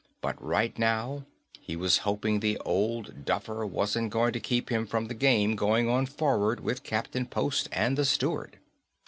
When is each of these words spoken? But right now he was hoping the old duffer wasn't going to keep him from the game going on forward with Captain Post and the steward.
But 0.19 0.43
right 0.43 0.75
now 0.79 1.25
he 1.59 1.75
was 1.75 1.99
hoping 1.99 2.39
the 2.39 2.57
old 2.65 3.23
duffer 3.23 3.63
wasn't 3.67 4.09
going 4.09 4.33
to 4.33 4.39
keep 4.39 4.69
him 4.71 4.87
from 4.87 5.09
the 5.09 5.13
game 5.13 5.55
going 5.55 5.87
on 5.87 6.07
forward 6.07 6.59
with 6.59 6.81
Captain 6.81 7.27
Post 7.27 7.69
and 7.71 7.95
the 7.95 8.05
steward. 8.05 8.57